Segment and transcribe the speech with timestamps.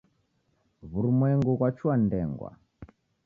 [0.89, 2.49] Wurumwengu ghwachua ndengwa